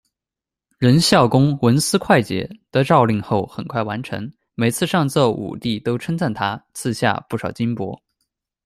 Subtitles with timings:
[0.79, 8.01] 任孝恭文思快捷，得诏令后很快完成，每次上奏武帝都称赞他，赐下不少金帛。